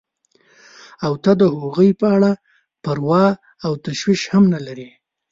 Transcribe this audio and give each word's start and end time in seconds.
او 1.05 1.13
ته 1.23 1.31
د 1.41 1.43
هغوی 1.57 1.89
په 1.99 2.05
اړه 2.15 2.31
پروا 2.83 3.25
او 3.65 3.71
تشویش 3.85 4.21
هم 4.33 4.43
نه 4.53 4.59
لرې. 4.65 4.89